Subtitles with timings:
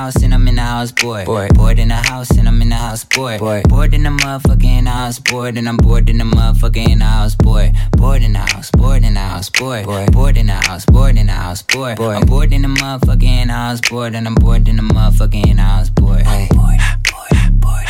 [0.00, 1.26] house and I'm in the house bored.
[1.26, 3.38] Bored, bored in the house and I'm in the house bored.
[3.38, 7.72] Bored, bored in the motherfucking house bored and I'm bored in the motherfucking house bored.
[7.92, 9.84] Bored in the house, bored in the house bored.
[9.84, 11.98] Bored, in the house, bored in the house bored.
[11.98, 12.16] bored.
[12.16, 16.22] I'm bored in the motherfucking house bored and I'm bored in the motherfucking house bored.
[16.22, 16.48] Hey.
[16.50, 16.80] Bored,
[17.10, 17.89] bored, bored, bored,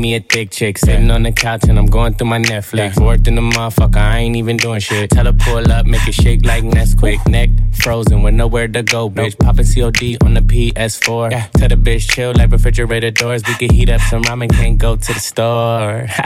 [0.00, 3.02] me a thick chick sitting on the couch and I'm going through my Netflix.
[3.04, 5.10] Worked in the motherfucker, I ain't even doing shit.
[5.10, 7.26] Tell her pull up, make it shake like Nesquik.
[7.28, 7.50] Neck
[7.82, 9.38] frozen with nowhere to go, bitch.
[9.38, 11.30] Poppin' COD on the PS4.
[11.30, 11.46] Yeah.
[11.54, 13.42] Tell the bitch chill like refrigerator doors.
[13.46, 16.08] We can heat up some ramen, can't go to the store.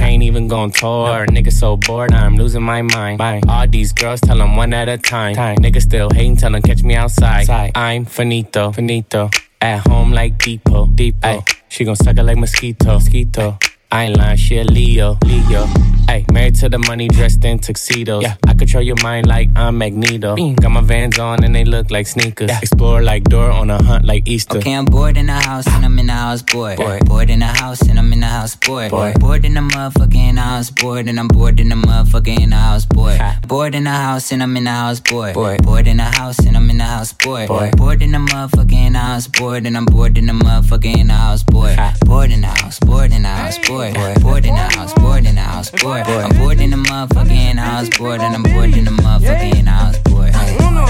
[0.00, 1.26] Can't even go on tour.
[1.26, 3.18] Nigga so bored, I'm losing my mind.
[3.18, 3.42] Bye.
[3.46, 5.34] All these girls tell them one at a time.
[5.34, 5.58] time.
[5.58, 7.44] Nigga still hating, tell them catch me outside.
[7.44, 7.72] Side.
[7.74, 9.28] I'm finito, finito.
[9.62, 11.18] At home like Depot, Depot.
[11.28, 13.58] Ay, she gon' suck it like mosquito, mosquito.
[13.92, 15.66] I ain't lying, she a Leo, Leo.
[16.06, 18.22] Hey, married to the money, dressed in tuxedos.
[18.22, 20.36] Yeah, I control your mind like I'm Magneto.
[20.36, 20.60] Mm.
[20.60, 22.50] Got my vans on and they look like sneakers.
[22.50, 22.58] Yeah.
[22.58, 24.58] Explore like door on a hunt like Easter.
[24.58, 26.76] Okay, I'm bored in the house and I'm in the house bored.
[26.76, 28.92] Bored, bored in the house and I'm in the house bored.
[28.92, 33.20] Bored, bored in the motherfucking house bored and I'm bored in the motherfucking house bored.
[33.48, 35.34] Bored in the house and I'm in the house bored.
[35.34, 37.48] Bored, bored in the house and I'm in the house bored.
[37.48, 41.76] Bored, bored in the motherfucking house bored and I'm bored in the motherfucking house bored.
[42.04, 43.94] Bored in the house, bored in the house bored bored.
[43.94, 46.06] Bored, bored in the house, bored in the house, bored.
[46.06, 50.34] I'm bored in the motherfucking house, bored, and I'm bored in the motherfucking house, bored.
[50.60, 50.86] Uno,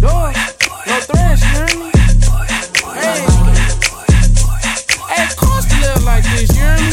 [0.00, 0.36] dos,
[0.86, 1.90] no tres, you hear me?
[3.00, 3.24] Hey,
[5.08, 6.92] hey, cost to live like this, you hear me?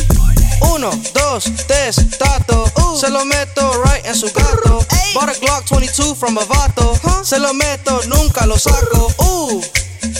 [0.73, 2.65] Uno, dos, tres, tato.
[2.95, 4.85] Se lo meto right en su gato.
[5.13, 6.95] Bought a Glock 22 from a vato.
[7.23, 9.11] Se lo meto, nunca lo saco.
[9.17, 9.61] Uh,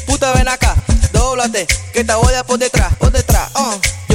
[0.05, 0.75] puta ven acá,
[1.11, 2.96] doblate, que te voy a por detrás.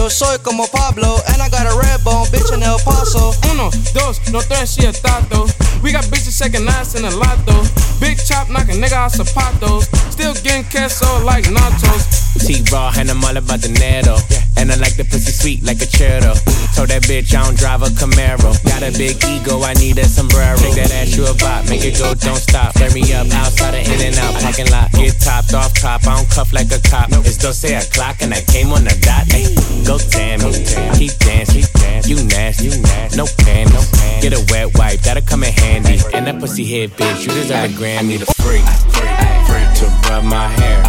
[0.03, 3.33] Yo soy como Pablo, and I got a red bone, bitch in El Paso.
[3.53, 5.47] Uno, dos, no tres, she a tato.
[5.93, 7.69] We got bitches shaking ass in a lotto.
[8.00, 9.84] Big chop knocking nigga out zapatos.
[10.11, 12.22] Still getting queso like nachos.
[12.41, 14.16] T-Raw, and I'm all about the netto.
[14.56, 16.33] And I like the pussy sweet like a churro.
[16.72, 18.56] Told that bitch I don't drive a Camaro.
[18.65, 20.56] Got a big ego, I need a sombrero.
[20.56, 22.72] Take that ass you a bop, make it go, don't stop.
[22.72, 24.89] Flare me up outside of in and out parking lot.
[24.97, 27.12] Get topped off top, I don't cuff like a cop.
[27.28, 29.28] It's 12 o'clock and I came on the dot.
[29.28, 29.45] Ay,
[29.84, 30.56] go Tammy,
[30.97, 32.16] keep dancing, keep dancing.
[32.16, 33.19] you nasty, you nasty.
[33.21, 33.84] no panties.
[34.22, 35.81] Get a wet wipe, that'll come in handy.
[36.15, 37.98] And that pussy head bitch, you deserve a Grammy.
[37.98, 38.62] I need a freak,
[38.93, 39.16] freak,
[39.48, 40.82] freak to rub my hair,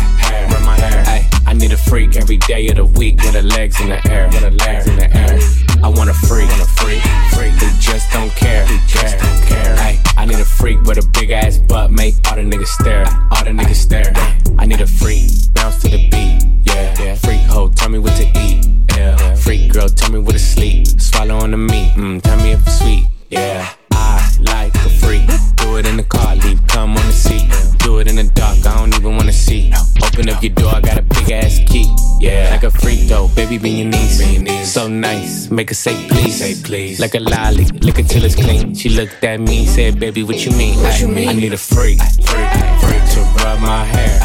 [0.51, 1.29] rub my hair.
[1.47, 4.27] I need a freak every day of the week with her legs in the air,
[4.27, 5.39] with her legs in the air.
[5.83, 7.01] I want a freak, want a freak,
[7.33, 9.75] freak who just don't care, who just don't care.
[9.79, 13.05] Ay, I need a freak with a big ass butt, make all the niggas stare,
[13.31, 14.13] all the niggas stare.
[14.57, 17.01] I need a freak, bounce to the beat, yeah.
[17.01, 17.15] yeah.
[17.15, 18.65] Freak hoe, tell me what to eat,
[18.95, 19.35] yeah.
[19.35, 22.67] Freak girl, tell me what to sleep, swallow on the meat, mm, tell me if
[22.67, 23.73] it's sweet, yeah.
[23.93, 25.27] I like a freak,
[25.57, 27.47] do it in the car, leave come on the seat.
[27.79, 29.71] Do it in the dark, I don't even wanna see.
[30.03, 31.87] Open up your door, I got a big ass key.
[32.19, 34.71] Yeah, like a freak though, baby, be your niece.
[34.71, 36.39] So nice, make her say please.
[36.39, 36.99] Say please.
[36.99, 38.73] Like a lolly, lick it till it's clean.
[38.75, 40.79] She looked at me, said, baby, what you mean?
[40.81, 41.29] What you mean?
[41.29, 42.51] I need a freak, freak,
[42.81, 44.19] freak to rub my hair,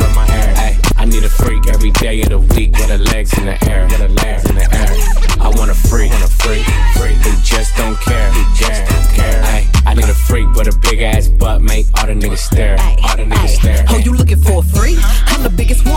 [0.00, 0.35] rub my hair.
[1.06, 4.00] Need a freak every day of the week with her legs in the air, with
[4.00, 4.90] her legs in the air.
[5.40, 6.66] I want a freak, want a freak,
[6.98, 9.40] freak who just don't care, who just don't care.
[9.44, 12.76] Ay, I need a freak with a big ass butt, make all the niggas stare,
[13.06, 13.84] all the niggas stare.
[13.88, 14.98] Oh, you looking for a freak?
[15.32, 15.95] I'm the biggest one.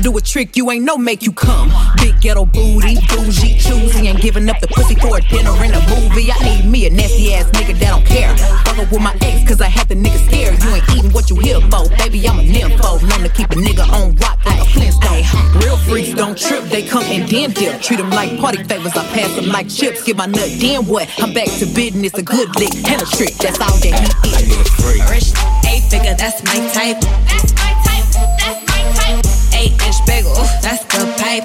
[0.00, 1.70] I can do a trick you ain't no make you come.
[1.96, 5.80] Big ghetto booty, bougie, choosy, ain't giving up the pussy for a dinner and a
[5.90, 6.32] movie.
[6.32, 8.32] I need me a nasty ass nigga that don't care.
[8.64, 10.62] Fuckin' with my ex, cause I had the nigga scared.
[10.62, 12.26] You ain't eating what you here for, baby.
[12.26, 13.02] I'm a nympho.
[13.10, 15.60] Known to keep a nigga on rock like a Flintstone.
[15.60, 17.82] Real freaks don't trip, they come and then dip.
[17.82, 20.02] Treat them like party favors, I pass them like chips.
[20.02, 21.12] Get my nut, then what?
[21.18, 23.34] I'm back to business, a good lick and a trick.
[23.36, 24.32] That's all that he is.
[24.32, 25.04] I need a freak.
[25.10, 25.28] Rich,
[25.68, 27.00] eight figure, that's my type.
[27.28, 27.99] That's my type.
[29.60, 29.76] That's my type.
[29.76, 31.44] Eight inch bagel, Ooh, that's the pipe.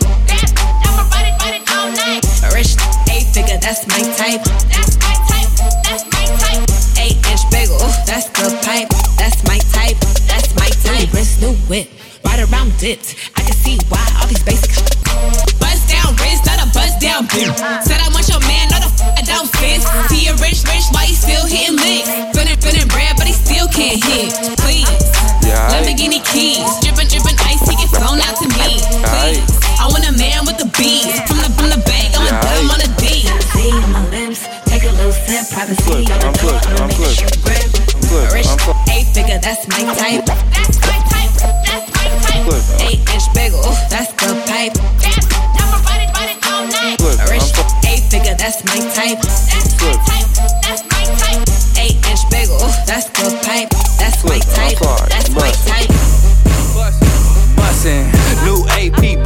[0.88, 2.24] I'ma ride it, ride it all night.
[2.56, 2.80] Rich,
[3.12, 4.40] eight figure, that's my type.
[4.72, 5.52] That's my type.
[5.84, 6.64] That's my type.
[6.96, 8.88] Eight inch bagel, Ooh, that's the pipe.
[9.20, 10.00] That's my type.
[10.32, 11.12] That's my type.
[11.12, 11.92] Wrist, new whip,
[12.24, 13.16] right around dipped.
[13.36, 14.72] I can see why all these basic.
[15.60, 17.52] Bust down wrist, not a bust down bitch.
[17.84, 19.84] Said I want your man, not a f- I don't fit.
[20.08, 22.08] See a rich, rich, why he still hitting licks?
[22.32, 24.32] Feeling, feeling bread, but he still can't hit.
[24.64, 24.88] Please,
[25.46, 25.70] Yeah.
[25.72, 27.25] Lamborghini keys, dripping, dripping
[29.06, 29.44] queen.
[29.80, 31.20] I want a man with the beats.
[31.28, 33.28] From the from the bank, I'm yeah, a dime on a D.
[33.54, 36.10] See my limbs, take a little sip, privacy.
[36.10, 37.16] I'm good, I'm good,
[38.32, 38.48] Rich,
[38.92, 40.26] eight figure, that's my type.
[40.26, 41.34] That's my type.
[41.66, 42.48] That's my type.
[42.82, 43.62] Eight inch bagel,
[43.92, 44.74] that's the pipe.
[45.04, 46.46] That's number ride it, ride it
[47.88, 49.20] eight figure, that's my type.
[49.22, 50.30] That's my type.
[50.64, 51.44] That's my type.
[51.78, 53.70] Eight inch bagel, that's the pipe.
[54.00, 54.80] That's my type.
[55.10, 56.05] That's my type.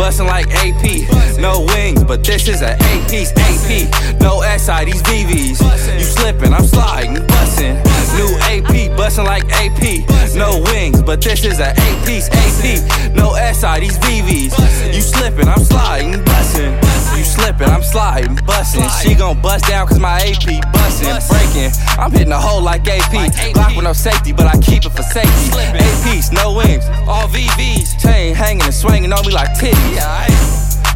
[0.09, 1.05] Bustin' like AP.
[1.37, 4.19] No wings, but this is an eight piece AP.
[4.19, 5.61] No SI, these VVs.
[5.99, 7.75] You slippin', I'm sliding, bustin'.
[8.17, 10.09] New AP, bustin' like AP.
[10.35, 13.13] No wings, but this is an eight piece AP.
[13.13, 14.95] No SI, these VVs.
[14.95, 16.73] You slippin', I'm sliding, bustin'.
[17.15, 18.89] You slippin', I'm sliding, bustin'.
[19.01, 21.71] She gon' bust down cause my AP bustin', breaking.
[21.97, 23.53] I'm hitting a hole like AP.
[23.53, 25.49] Block with no safety, but I keep it for safety.
[25.55, 27.99] APs, no wings, all VVs.
[28.01, 29.99] Chain hanging and swinging on me like titties.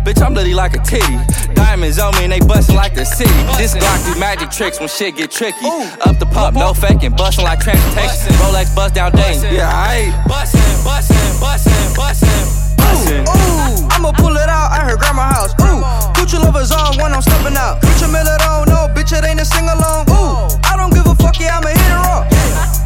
[0.03, 1.17] Bitch, I'm literally like a titty.
[1.53, 3.31] Diamonds on me and they bustin' like the city.
[3.55, 5.65] This Glock do magic tricks when shit get tricky.
[6.05, 8.33] Up the pump, no faking, bustin' like transportation.
[8.43, 9.43] Rolex bust down days.
[9.43, 12.29] Yeah, I ain't bustin', bustin', bustin', bustin'.
[12.75, 13.23] bustin'.
[13.23, 15.53] Ooh, I'ma pull it out at her grandma house.
[15.61, 16.02] Ooh,
[16.33, 17.79] Gucci lovers on when I'm stepping out.
[17.81, 18.65] Gucci Miller don't
[18.97, 20.09] bitch, it ain't a sing along.
[20.09, 22.25] Ooh, I don't give a fuck, yeah, I'ma hit it raw.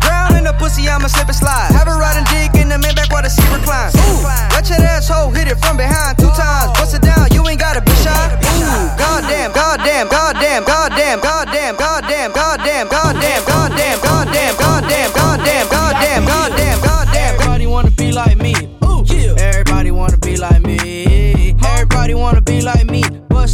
[0.03, 1.71] Ground in the pussy, I'ma slip and slide.
[1.71, 3.95] Have her riding dick in the back while the seat reclines.
[3.95, 4.19] Ooh,
[4.67, 6.75] your asshole hit it from behind two times.
[6.75, 8.11] Bust it down, you ain't gotta be shy.
[8.11, 12.06] Ooh, goddamn, goddamn, goddamn, goddamn, goddamn, goddamn,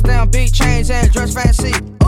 [0.03, 2.02] down big chains and dress fancy.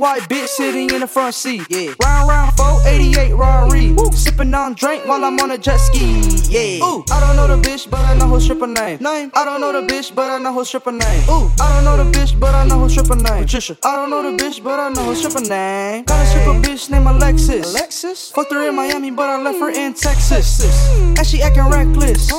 [0.00, 1.62] White bitch sitting in the front seat.
[1.68, 1.92] Yeah.
[2.02, 3.94] Round round 488 Rari.
[4.14, 6.22] Sipping on drink while I'm on a jet ski.
[6.48, 6.84] Yeah.
[6.84, 8.98] Ooh, I don't know the bitch, but I know her stripper name.
[9.00, 9.30] Name.
[9.34, 11.22] I don't know the bitch, but I know her stripper name.
[11.28, 13.44] Ooh, I don't know the bitch, but I know her stripper name.
[13.44, 13.76] Patricia.
[13.84, 16.04] I don't know the bitch, but I know her stripper name.
[16.04, 17.70] Got a stripper bitch named Alexis.
[17.70, 18.30] Alexis.
[18.30, 19.76] Fucked her in Miami, but I left her mm.
[19.76, 20.64] in Texas.
[20.64, 21.18] Mm.
[21.18, 22.32] And she acting reckless.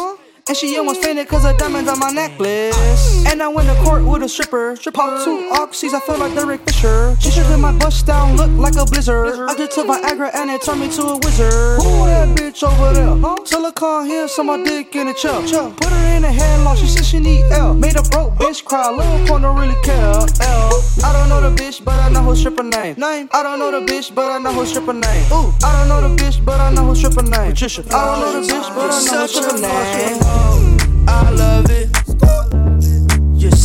[0.47, 2.73] And she almost fainted cause of diamonds on my necklace.
[2.75, 3.20] Ah.
[3.51, 4.77] And I went to court with a stripper.
[4.77, 7.17] Strip pop two oxys, I feel like Derek Fisher.
[7.19, 9.49] She stripped my bust down, look like a blizzard.
[9.49, 11.81] I just took Viagra and it turned me to a wizard.
[11.81, 13.13] Who that bitch over there?
[13.17, 13.71] Huh?
[13.75, 15.43] Come here, so my dick in a chuck.
[15.75, 17.73] Put her in a headlock, she said she need L.
[17.73, 19.99] Made a broke bitch cry, little point don't really care.
[19.99, 20.83] L.
[21.03, 22.95] I don't know the bitch, but I know her stripper name.
[22.97, 23.27] Name.
[23.33, 25.25] I don't know the bitch, but I know her stripper name.
[25.33, 25.51] Ooh.
[25.63, 27.51] I don't know the bitch, but I know her stripper name.
[27.51, 27.83] Patricia.
[27.89, 31.07] I don't know the bitch, but I know her stripper name.
[31.07, 31.80] I love it.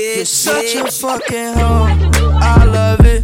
[0.00, 1.84] You're such a fucking hoe.
[2.40, 3.22] I love it.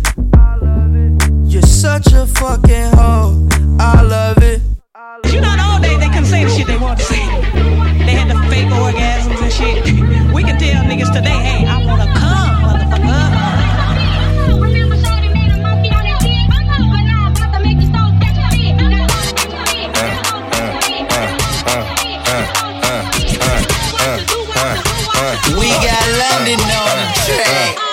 [1.50, 3.49] You're such a fucking hoe.
[3.80, 4.61] I love it.
[5.33, 7.25] You know, in the old they couldn't say the shit they wanted to say.
[8.04, 10.35] They had the fake orgasms and shit.
[10.35, 11.86] We can tell niggas today, hey, I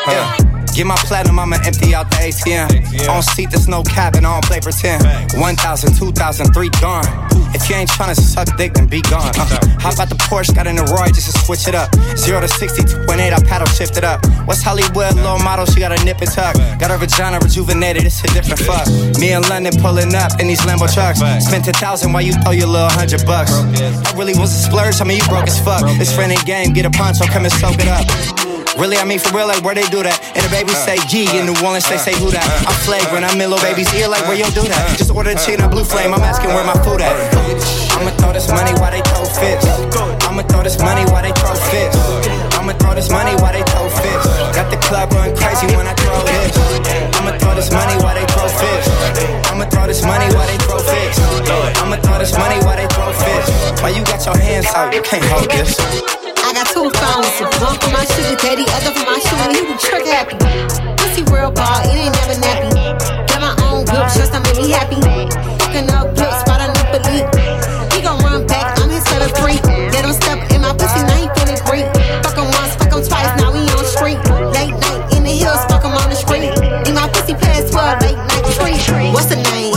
[0.08, 0.38] Yeah.
[0.74, 3.08] Get my platinum, I'ma empty out the ATM.
[3.08, 5.06] On seat, there's no cabin, I don't play pretend.
[5.38, 7.06] 1,000, 2,000, 3 gone.
[7.54, 9.30] If you ain't tryna suck dick, then be gone.
[9.38, 10.56] Uh, how about the Porsche?
[10.56, 11.94] Got in the Roy just to switch it up.
[12.18, 14.26] 0 to 60, 2.8, I paddle shift it up.
[14.48, 16.56] What's Hollywood, low model, she got a nip and tuck.
[16.80, 18.88] Got her vagina rejuvenated, it's a different fuck.
[19.22, 21.20] Me and London pulling up in these Lambo trucks.
[21.46, 23.54] Spent a thousand while you throw your little hundred bucks.
[23.54, 25.84] I really was a splurge, I mean, you broke as fuck.
[26.02, 28.43] It's friendly game, get a poncho, come and soak it up.
[28.78, 30.18] Really, I mean for real, like where they do that.
[30.34, 32.46] And the baby say G in New Orleans, they say who that.
[32.66, 34.98] I'm flagrant, I'm in little baby's ear, like where you do that.
[34.98, 37.14] Just order the chicken on blue flame, I'm asking where my food at.
[37.94, 39.70] I'ma throw this money while they throw fists.
[40.26, 42.02] I'ma throw this money while they throw fists.
[42.58, 44.28] I'ma throw this money while they throw fists.
[44.58, 46.58] Got the club going crazy when I throw this.
[47.14, 48.90] I'ma throw this money while they throw fists.
[49.54, 51.22] I'ma throw this money while they throw fists.
[51.78, 53.54] I'ma throw this money while they throw fists.
[53.86, 54.90] Why you got your hands out?
[54.90, 56.23] You can't hold this.
[56.84, 57.48] Only found some.
[57.64, 60.36] One for my sugar daddy, other for my shoe, he was trick happy.
[61.00, 62.76] Pussy real ball, it ain't never nappy.
[63.24, 65.00] Got my own whip, just that make me happy.
[65.64, 67.24] Fucking up blips, spot up a leak.
[67.96, 69.64] He gon' run back, I'm his set of three.
[69.96, 71.88] Let him step in my pussy, now he feeling free.
[72.20, 74.20] Fuck him once, fuck him twice, now we on the street.
[74.52, 76.52] Late night in the hills, fuck him on the street.
[76.84, 78.44] In my pussy past 12, late night
[78.84, 79.08] tree.
[79.16, 79.72] What's the name?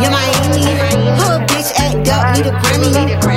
[0.00, 0.72] Yeah, Miami.
[1.20, 3.35] Hood bitch, act up, need a Grammy, need a Grammy.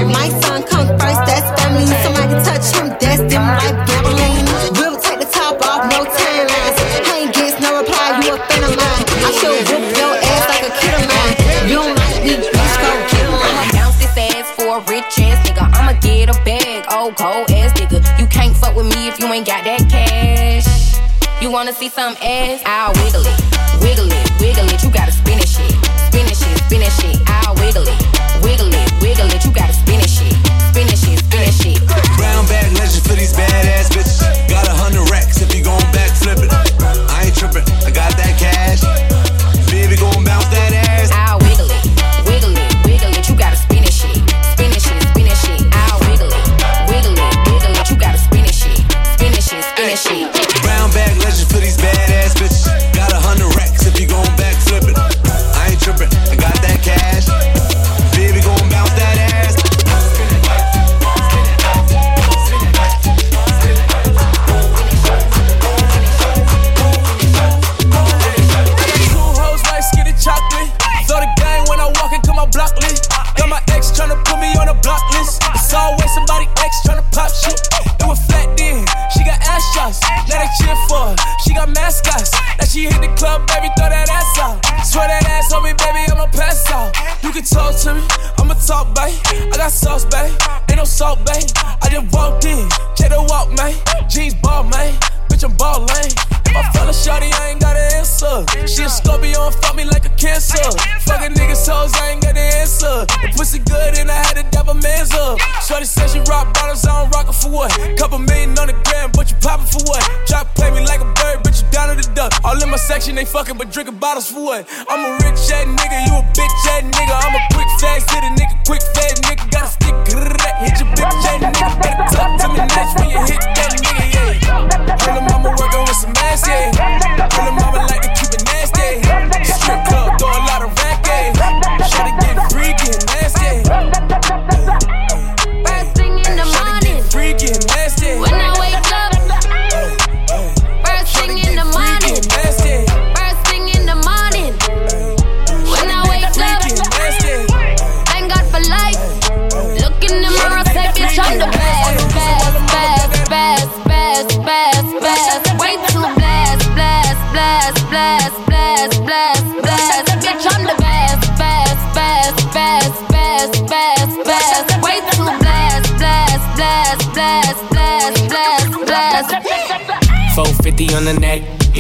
[21.50, 22.62] You wanna see some ass?
[22.64, 23.34] I'll wiggle it,
[23.82, 24.84] wiggle it, wiggle it.
[24.84, 25.74] You gotta spin it shit,
[26.06, 27.18] spin it shit, spin it shit.
[27.26, 27.98] I'll wiggle it,
[28.46, 29.44] wiggle it, wiggle it.
[29.44, 30.38] You gotta spin it shit,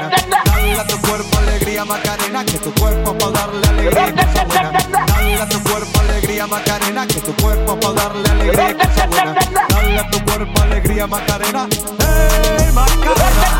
[0.00, 0.42] Buena.
[0.44, 5.06] Dale a tu cuerpo alegría Macarena, que tu cuerpo pa darle alegría y cosa buena.
[5.06, 9.34] Dale a tu cuerpo alegría Macarena, que tu cuerpo pa darle alegría y cosa buena.
[9.68, 11.68] Dale a tu cuerpo alegría Macarena,
[11.98, 13.52] hey Macarena.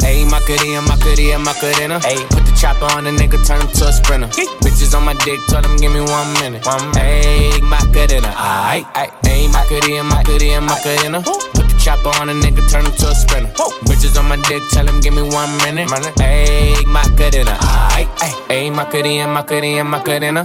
[0.00, 2.00] Hey, Macarena, Macarena, Macarena.
[2.00, 4.28] Hey, put the chopper on the nigga, turn him to a sprinter.
[4.62, 6.64] Bitches on my dick, tell them give me one minute.
[6.66, 9.12] One Hey, Macarena, aight, aight.
[9.22, 11.20] Hey, Macarena, Macarena, Macarena.
[11.22, 13.50] The chopper on a nigga, turn him to a sprinter.
[13.88, 15.88] Bitches on my dick, tell him give me one minute.
[16.18, 17.56] Hey, Macarena,
[17.96, 18.08] aight.
[18.48, 20.44] Hey, Macarena, Macarena, Macarena.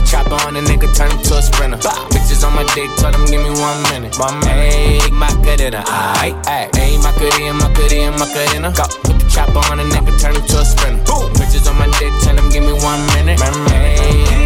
[0.00, 1.78] the chopper on a nigga, turn him to a sprinter.
[2.10, 4.16] Bitches on my dick, tell them give me one minute.
[4.16, 4.44] Minute.
[4.44, 5.82] Hey, Macarena,
[6.20, 6.74] aight, aight.
[6.76, 8.72] Hey, Macarena, Macarena, Macarena.
[8.72, 8.84] Go.
[9.04, 11.04] Put the chopper on a nigga, turn him to a sprinter.
[11.04, 11.32] Boom.
[11.36, 13.40] Bitches on my dick, tell them give me one minute.
[13.40, 14.30] Hey, Macarena, aight.
[14.30, 14.39] You a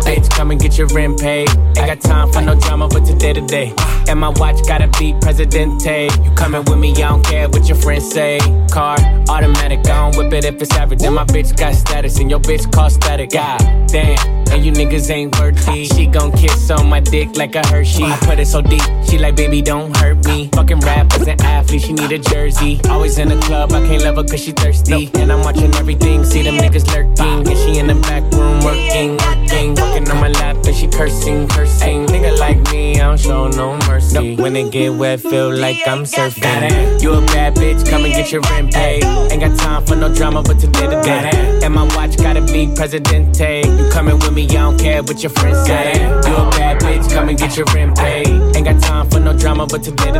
[0.00, 1.48] bitch, come and get your rent paid.
[1.48, 3.74] Ain't got time for no drama, but today to day.
[4.08, 6.08] And my watch gotta be Presidente.
[6.22, 8.38] You coming with me, I don't care what your friends say.
[8.70, 8.96] Car,
[9.28, 11.02] automatic, I don't whip it if it's average.
[11.02, 13.30] And my bitch got status, and your bitch cost static.
[13.30, 14.18] God damn,
[14.50, 15.84] and you niggas ain't worthy.
[15.86, 18.04] She gon' kiss on my dick like a Hershey.
[18.04, 20.48] I put it so deep, she like, baby, don't hurt me.
[20.52, 22.80] Fucking rap as an athlete, she need a jersey.
[22.88, 25.10] Always in the club, I can't love her cause she thirsty.
[25.14, 27.48] And I'm watching everything, see them niggas lurking.
[27.48, 31.48] And she in the back room working, working, working on my lap, and she cursing,
[31.48, 32.06] cursing.
[32.06, 34.36] Nigga like me, I don't show no mercy.
[34.36, 37.02] When it get wet, feel like I'm surfing.
[37.02, 39.04] You a bad bitch, come and get your rent paid.
[39.04, 41.60] Ain't got time for no drama, but today to day.
[41.62, 43.62] And my watch gotta be Presidente.
[43.66, 45.92] You coming with me, I don't care what your friends say.
[46.02, 48.26] You a bad bitch, come and get your rent paid.
[48.56, 50.14] Ain't got time for no drama, but to day.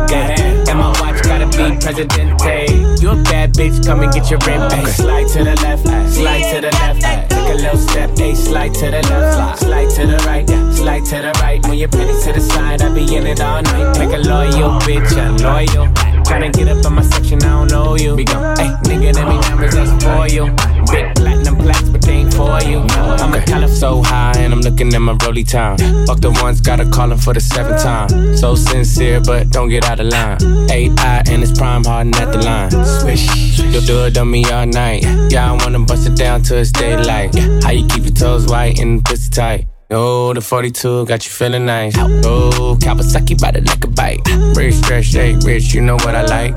[0.69, 3.01] And my watch gotta be Presidente.
[3.01, 4.87] You a bad bitch, come and get your rent paid.
[4.87, 7.01] Slide to the left, slide to the left.
[7.29, 11.17] Take a little step, a slide to the left, slide to the right, slide to
[11.21, 11.59] the right.
[11.67, 13.99] When you're penny to the side, I be in it all night.
[13.99, 15.87] Make a loyal bitch, a loyal.
[16.23, 18.15] Tryna get up on my section, I don't know you.
[18.15, 20.45] We go, hey, nigga, let me numbers, that's for you.
[20.91, 21.96] Big platinum plaques, but they ain't
[22.37, 22.79] for you.
[23.23, 25.77] I'm a color so high, and I'm looking at my rolly time.
[26.05, 28.37] Fuck the ones, gotta call him for the seventh time.
[28.37, 30.37] So sincere, but don't get out of line.
[30.71, 32.71] AI and it's prime hardin' at the line.
[32.99, 33.25] Swish,
[33.59, 35.03] you'll do it on me all night.
[35.31, 37.35] Yeah, I wanna bust it down till it's daylight.
[37.63, 39.67] How you keep your toes white and pussy tight?
[39.89, 41.97] Oh, the 42 got you feeling nice.
[41.97, 44.19] Oh, Kawasaki bite it like a bite.
[44.53, 46.55] Rich, stretch, shake, rich, you know what I like.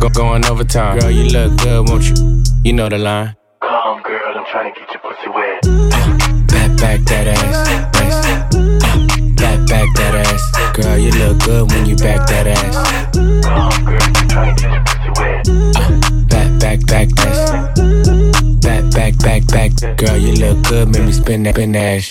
[0.00, 0.98] Go going overtime.
[0.98, 2.42] Girl, you look good, won't you?
[2.64, 3.36] You know the line.
[3.60, 5.62] Come on, girl, I'm trying to get your pussy wet.
[6.48, 7.68] Back, back that ass.
[7.96, 8.54] ass.
[9.36, 10.76] Back, back that ass.
[10.76, 13.14] Girl, you look good when you back that ass.
[13.44, 15.48] Come on, girl, I'm trying to get your pussy wet.
[15.76, 15.90] Uh,
[16.26, 17.74] back, back, back that.
[17.76, 17.89] Back,
[19.30, 19.96] back, back.
[19.96, 22.02] Girl, you look good, make me spin that, spin that.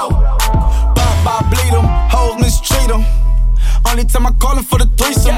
[0.94, 1.84] Bop, bop, bleed them.
[2.06, 3.04] Hoes mistreat them.
[3.84, 5.34] Only time I call for the threesome.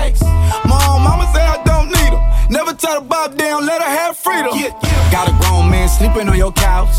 [0.69, 2.21] Mom, mama say I don't need them.
[2.51, 4.53] Never tell the bop down, let her have freedom.
[4.53, 5.11] Yeah, yeah.
[5.11, 6.95] Got a grown man sleeping on your couch.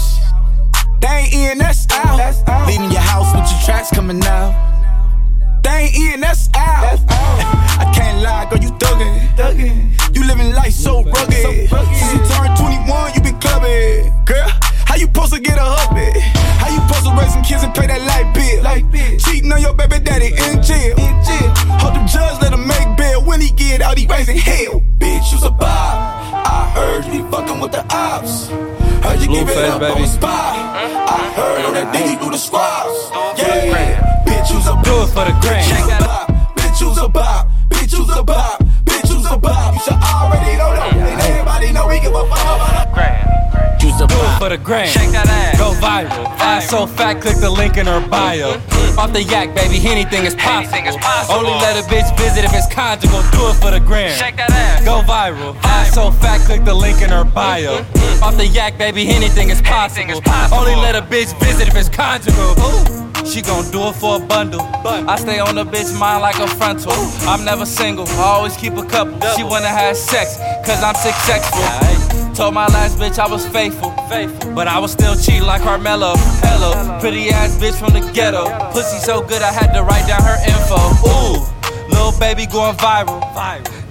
[1.02, 2.18] They ain't in, that's out.
[2.68, 4.52] Leaving your house with your tracks coming out.
[5.64, 6.98] They ain't in, that's out.
[7.10, 7.97] I can't
[29.78, 29.94] up baby.
[29.94, 30.56] on the spot.
[30.58, 31.18] Uh-huh.
[31.18, 33.12] I heard on that you do the squats.
[33.38, 34.74] Yeah, bitch, you's a.
[34.84, 35.77] Do it for the gram.
[47.08, 48.60] Fat, click the link in her bio.
[49.00, 51.00] Off the yak, baby, anything is possible.
[51.32, 53.22] Only let a bitch visit if it's conjugal.
[53.32, 54.12] Do it for the gram.
[54.12, 54.84] Shake that ass.
[54.84, 55.56] Go viral.
[55.64, 57.80] Ass so fat, click the link in her bio.
[58.22, 60.20] Off the yak, baby, anything is possible.
[60.52, 62.52] Only let a bitch visit if it's conjugal.
[62.60, 63.26] Ooh.
[63.26, 64.62] She gon' do it for a bundle.
[64.84, 66.92] I stay on the bitch mind like a frontal.
[67.24, 69.18] I'm never single, I always keep a couple.
[69.38, 71.64] She wanna have sex, cause I'm successful.
[72.36, 73.96] Told my last bitch I was faithful,
[74.54, 76.14] but I was still cheating like Carmelo.
[77.00, 78.50] Pretty ass bitch from the ghetto.
[78.72, 80.80] Pussy so good I had to write down her info.
[81.06, 81.46] Ooh,
[81.90, 83.22] little baby going viral.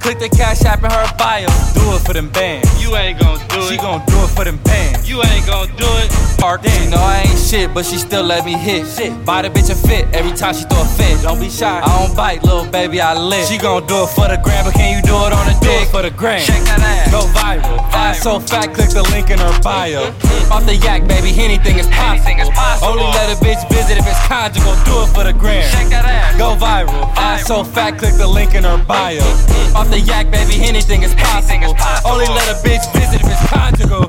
[0.01, 1.47] Click the cash app in her bio.
[1.75, 2.69] Do it for them bands.
[2.83, 3.71] You ain't gon' do it.
[3.71, 5.09] She gon' do it for them bands.
[5.09, 6.26] You ain't gon' do it.
[6.39, 6.63] Park.
[6.65, 8.87] She know I ain't shit, but she still let me hit.
[8.87, 9.13] Shit.
[9.25, 11.23] Buy the bitch a fit every time she throw a fit.
[11.23, 11.81] Don't be shy.
[11.81, 13.47] I don't bite, little baby, I live.
[13.47, 15.89] She gon' do it for the gram, but can you do it on a dick?
[15.97, 16.41] for the gram.
[16.41, 17.11] Shake that ass.
[17.11, 17.79] Go viral.
[17.97, 20.13] Ass so fat, click the link in her bio.
[20.13, 20.53] Mm-hmm.
[20.53, 22.85] Off the yak, baby, anything is possible.
[22.85, 24.77] Only let a bitch visit if it's conjugal.
[24.85, 25.65] Do it for the gram.
[25.73, 26.37] Shake that ass.
[26.37, 27.09] Go viral.
[27.17, 29.21] Ass so fat, click the link in her bio.
[29.21, 29.77] Mm-hmm.
[29.77, 31.73] Off the yak, baby, anything is possible.
[32.05, 34.06] Only let a bitch visit if it's conjugal.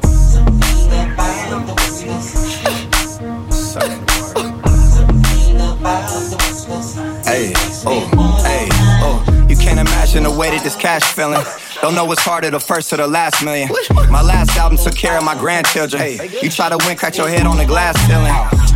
[11.34, 11.46] Feeling.
[11.82, 13.70] Don't know what's harder, the first or the last million.
[14.10, 16.20] My last album took care of my grandchildren.
[16.42, 18.34] You try to win, crack your head on the glass ceiling.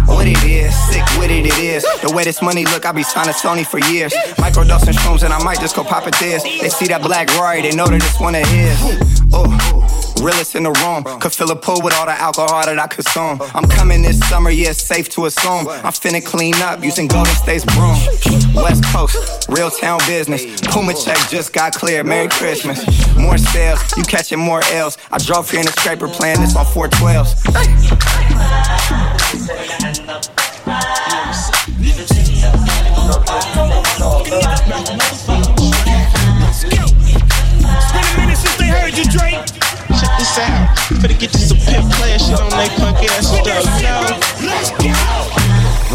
[0.08, 1.84] What it is, sick with it, it is.
[2.02, 4.14] The way this money look, I be signing Sony for years.
[4.38, 6.44] Microdosing shrooms and I might just go pop it this.
[6.44, 9.22] They see that black Rory, they know that this one of his.
[9.34, 10.11] Oh.
[10.22, 11.20] Realest in the room.
[11.20, 13.42] Could fill a pool with all the alcohol that I consume.
[13.56, 15.68] I'm coming this summer, yeah, it's safe to assume.
[15.68, 17.98] I'm finna clean up using Golden State's broom.
[18.54, 20.62] West Coast, real town business.
[20.62, 22.06] Puma check just got cleared.
[22.06, 22.86] Merry Christmas.
[23.18, 25.00] More sales, you catching more L's.
[25.12, 27.42] I drove here in a scraper playing this on 412s.
[37.92, 39.61] Been a minute since they heard you, Drake.
[40.22, 40.70] This out.
[41.02, 43.66] Better get you some pimp player shit on that punk ass stuff.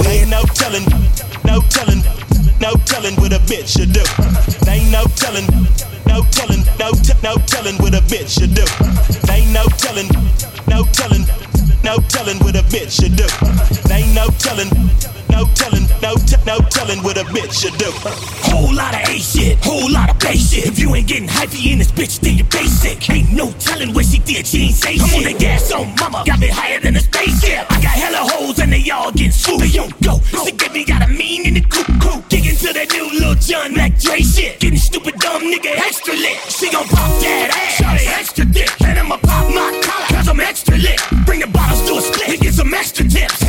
[0.02, 0.82] We ain't no telling,
[1.46, 2.02] no telling,
[2.58, 4.02] no telling what a bitch should do.
[4.66, 5.46] They ain't no telling,
[6.10, 8.66] no telling, no t- no telling what a bitch should do.
[9.30, 10.10] They ain't no telling,
[10.66, 11.22] no telling,
[11.86, 13.30] no telling what a bitch should do.
[13.86, 14.74] They ain't no telling,
[15.36, 17.90] no telling, no t- no telling what a bitch should do.
[18.48, 20.66] Whole lot of A shit, whole lot of bass shit.
[20.66, 23.10] If you ain't getting hypey in this bitch, then you're basic.
[23.10, 25.26] Ain't no telling what she did, she ain't say Come shit.
[25.26, 27.66] on the gas on mama, got me higher than a spaceship.
[27.70, 29.74] I got hella hoes and they all get swooped.
[29.74, 31.86] Don't go, she get me got a mean in the coop.
[32.30, 34.58] Dig into that new little John Mac Dre shit.
[34.60, 36.38] Getting stupid dumb nigga extra lit.
[36.48, 38.70] She gon' pop that ass, shawty extra dick.
[38.80, 41.00] And I'ma pop my collar, cause I'm extra lit.
[41.26, 43.45] Bring the bottles to a split and get some extra tips.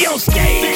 [0.00, 0.67] Extra chips.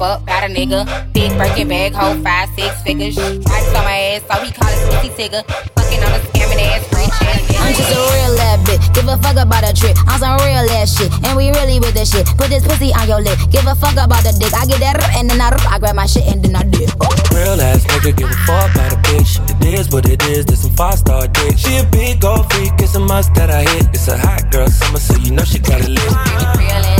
[0.00, 0.80] Fuck about a nigga.
[1.12, 3.18] Big Birkin bag, hold five, six figures.
[3.20, 5.44] Ice on my ass, so he call it pussy tigger.
[5.76, 8.94] Fucking on a scamming ass, rich ass I'm just a real ass bitch.
[8.96, 9.94] Give a fuck about a trick.
[10.08, 11.12] I'm some real ass shit.
[11.28, 12.24] And we really with this shit.
[12.40, 13.38] Put this pussy on your lip.
[13.52, 14.52] Give a fuck about the dick.
[14.56, 16.96] I get that r- and then I I grab my shit and then I dip.
[17.36, 19.36] Real ass nigga, give a fuck about a bitch.
[19.60, 21.58] It is what it is, this some five star dick.
[21.58, 23.92] She a big old freak, it's a must that I hit.
[23.92, 26.00] It's a hot girl summer, so you know she got it lit.
[26.00, 26.99] Real ass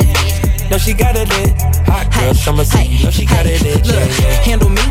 [0.71, 0.93] Real ass bitch.
[0.93, 1.61] Know she got it lit.
[1.87, 3.85] Hot girl summer, so you know she got it lit.
[3.85, 4.43] Yeah, Look, yeah.
[4.43, 4.81] handle me.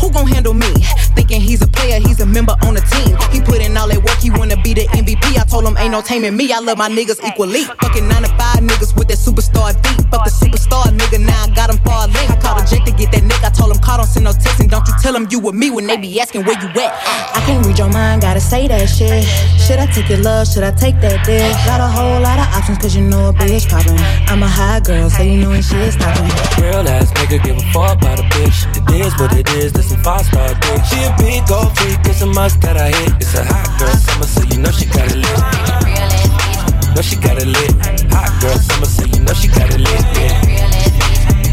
[0.00, 0.72] Who gon' handle me?
[1.14, 3.16] Thinking he's a player, he's a member on the team.
[3.32, 5.38] He put in all that work, he wanna be the MVP.
[5.38, 6.52] I told him ain't no taming me.
[6.52, 7.64] I love my niggas equally.
[7.64, 10.08] Fucking nine to five niggas with that superstar beat.
[10.10, 12.30] Fuck the superstar nigga, now I got him far link.
[12.30, 13.44] I called a Jake to get that nigga.
[13.44, 15.54] I told him call, don't send no text, and don't you tell him you with
[15.54, 16.92] me when they be asking where you at.
[17.04, 17.36] Uh.
[17.36, 19.24] I can't read your mind, gotta say that shit.
[19.60, 20.48] Should I take your love?
[20.48, 21.52] Should I take that dick?
[21.66, 23.98] Got a whole lot of options, cause you know a bitch poppin'.
[24.28, 26.26] I'm a high girl, so you know when shit's stoppin'.
[26.62, 28.66] Real ass nigga, give a fuck about a bitch.
[28.94, 30.84] It is what it is, this some five star dick.
[30.84, 33.14] She a big old freak, it's a must that I hit.
[33.16, 36.94] It's a hot girl summer, so you know she got it lit.
[36.94, 37.72] Know she got it lit.
[38.12, 40.04] Hot girl summer, so you know she got it lit.
[40.16, 40.79] Yeah.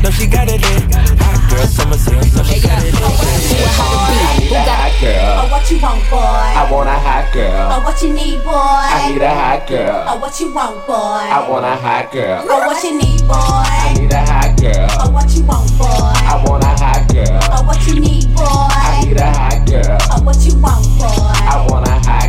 [0.08, 0.96] Know she got it lit.
[1.20, 3.04] Hot girl summer, so know she got it lit.
[3.52, 3.68] Yeah.
[4.40, 5.36] Who got a hot girl?
[5.36, 6.16] Oh, what you want, boy?
[6.16, 7.68] I want a hot girl.
[7.74, 8.54] Oh, what what you need, boy?
[8.54, 10.06] I need a hot girl.
[10.08, 10.94] Oh, what you want, boy?
[10.94, 12.46] I want a hot girl.
[12.46, 13.34] Oh, what you need, boy?
[13.34, 14.88] I need a hot girl.
[15.02, 15.86] Oh, what you want, boy?
[15.90, 17.40] I want a hot girl.
[17.58, 18.46] Oh, what you need, boy?
[18.46, 19.98] I need a hot girl.
[20.14, 21.10] Oh, what you want, boy?
[21.10, 22.18] I want a hot girl.
[22.18, 22.27] Hey,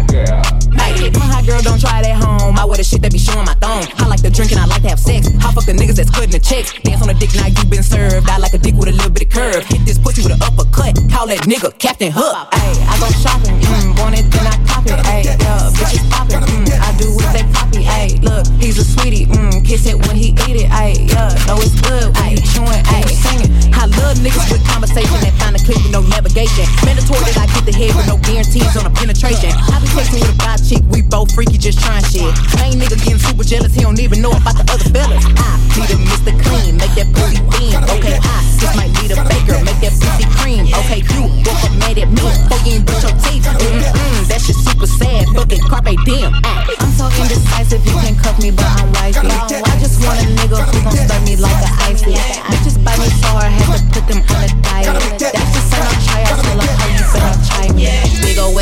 [1.14, 2.58] my hot girl don't try it at home.
[2.58, 3.86] I wear the shit that be showing my thong.
[3.98, 5.28] I like to drink and I like to have sex.
[5.28, 6.74] I fuck the niggas that's cutting the checks.
[6.82, 8.28] Dance on a dick now you been served.
[8.28, 9.64] I like a dick with a little bit of curve.
[9.66, 10.98] Hit this pussy with an uppercut.
[11.10, 12.34] Call that nigga Captain Hook.
[12.54, 13.56] Hey, I go shopping.
[13.60, 14.98] Mm, want it then I cop it.
[15.06, 16.42] Hey, yeah, bitches popping.
[16.44, 17.82] Mm, I do what they copy.
[17.82, 19.26] Hey, look, he's a sweetie.
[19.26, 20.68] Mm, kiss it when he eat it.
[20.68, 22.82] Hey, yeah, know it's good when you chewing.
[22.86, 23.50] Hey, singing.
[23.74, 26.66] I love niggas with conversation that find a clip with no navigation.
[26.84, 27.47] Mandatory that I
[27.78, 29.54] head with no guarantees on a penetration.
[29.54, 32.26] I be texting with a guy chick, we both freaky, just trying shit.
[32.58, 35.22] Main nigga getting super jealous, he don't even know about the other fellas.
[35.38, 36.34] I need a Mr.
[36.42, 37.78] Clean, make that pussy beam.
[37.94, 40.66] Okay, I just might need a baker, make that pussy cream.
[40.82, 43.46] Okay, you woke up mad at me, before you ain't brush your teeth.
[43.46, 46.34] Mm-mm, that shit super sad, fucking carpe diem.
[46.42, 49.30] Ah, I'm so indecisive, you can cuff me, but I'm wifey.
[49.30, 52.18] I just want a nigga who gon' stir me like a icy.
[52.50, 54.98] Bitches bite me so hard, had to put them on a diet.
[55.22, 55.67] That's just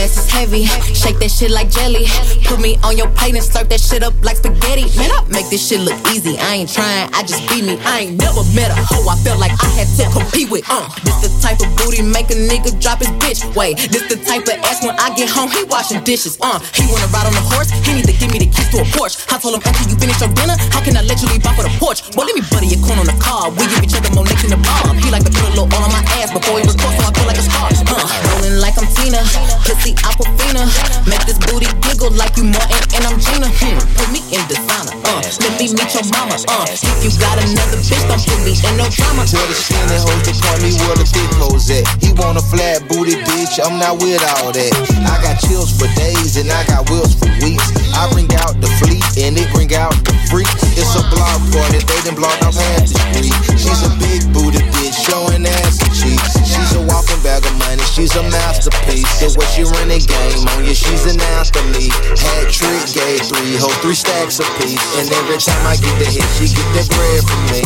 [0.06, 0.64] ass is heavy,
[0.94, 2.06] shake that shit like jelly.
[2.46, 4.86] Put me on your plate and slurp that shit up like spaghetti.
[4.94, 6.38] Man, I make this shit look easy.
[6.38, 7.74] I ain't trying, I just be me.
[7.82, 10.62] I ain't never met a hoe I felt like I had to compete with.
[10.70, 13.42] Uh, this the type of booty make a nigga drop his bitch.
[13.58, 16.38] Wait, this the type of ass when I get home, he washing dishes.
[16.38, 18.86] Uh, he wanna ride on a horse, he need to give me the keys to
[18.86, 19.18] a Porsche.
[19.34, 21.58] I told him after you finish your dinner, how can I let you leave off
[21.58, 22.06] of the porch?
[22.14, 23.50] Well, let me butter your corn on the car.
[23.50, 24.94] We give each other more licks in the bar.
[25.02, 27.10] He like to put a little all on my ass before he records, so I
[27.10, 27.66] feel like a star.
[27.74, 28.06] Uh,
[28.38, 29.18] rolling like I'm Tina,
[29.66, 30.66] pussy Aquafina.
[31.06, 33.48] Make this booty giggle like you Martin and I'm Gina.
[33.48, 34.96] Hmm, put me in designer.
[35.06, 36.36] Uh, let me meet your mama.
[36.48, 39.24] Uh, if you got another bitch, don't put me in no drama.
[39.24, 41.84] Tell the skinny hoes to call me where the thick hoes at.
[42.02, 44.72] He want a flat booty bitch, I'm not with all that.
[45.06, 47.70] I got chills for days and I got wheels for weeks.
[47.94, 50.52] I bring out the fleet and it bring out the freaks.
[50.76, 53.34] It's a block party, they done blocked off half the street.
[53.56, 56.36] She's a big booty bitch, showing ass and cheeks.
[56.44, 59.08] She's a walking bag of money, she's a masterpiece.
[59.20, 61.92] The way she run the game on you, she's an athlete.
[62.18, 64.80] Hat trick, gave three, hold three stacks a piece.
[64.98, 67.62] And every time I get the hit, she get that bread from me.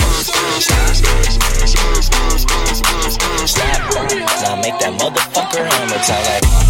[3.46, 3.80] Stop.
[4.42, 6.69] Now make that motherfucker hammer time like.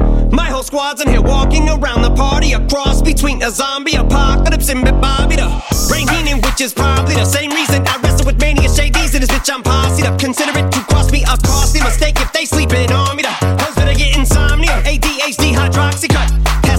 [0.31, 2.53] My whole squad's in here walking around the party.
[2.53, 5.47] A cross between a zombie apocalypse and Bobby the
[5.89, 9.29] Brain Heenan, which is probably the same reason I wrestle with mania shadies and this
[9.29, 10.17] bitch I'm posse up.
[10.17, 13.23] Consider it to cost me a costly mistake if they sleeping on me.
[13.23, 14.81] The hoes better get insomnia.
[14.83, 16.70] ADHD hydroxy cut.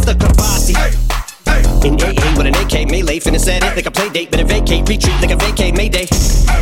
[1.85, 4.89] In AA with an AK melee, finna set it like a play date, better vacate,
[4.89, 6.07] retreat like a vacate Mayday.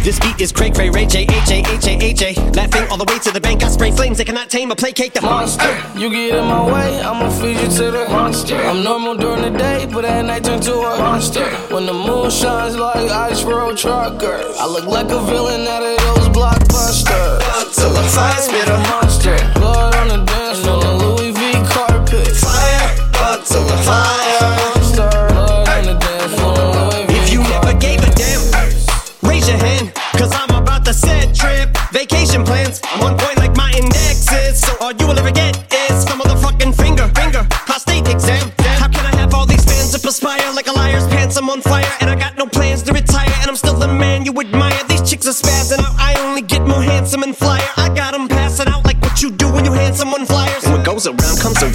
[0.03, 2.33] This beat is cray cray, Ray J, H A, H A, H A.
[2.53, 5.13] Laughing all the way to the bank, I spray flames, they cannot tame or placate
[5.13, 5.71] the monster.
[5.99, 8.57] You get in my way, I'ma feed you to the monster.
[8.57, 11.45] I'm normal during the day, but at night turn to a monster.
[11.75, 15.99] When the moon shines like ice road truckers, I look like a villain out of
[15.99, 17.75] those blockbusters.
[17.75, 19.10] Till the fire spit a monster.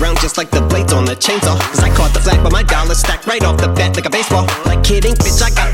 [0.02, 1.60] Around just like the blades on the chainsaw.
[1.60, 4.10] Cause I caught the flag, but my dollar stacked right off the bat like a
[4.10, 4.48] baseball.
[4.66, 5.74] Like kidding, bitch, I got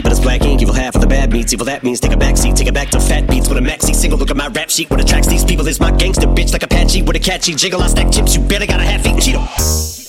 [0.03, 0.61] but it's black ink.
[0.61, 1.53] Evil half of the bad meats.
[1.53, 3.61] Evil that means take a back seat, take it back to fat beats with a
[3.61, 4.19] maxi single.
[4.19, 4.89] Look at my rap sheet.
[4.89, 7.81] What attracts these people is my gangster bitch like Apache with a catchy jiggle.
[7.81, 8.35] I stack chips.
[8.35, 10.00] You better got a half eaten Cheeto.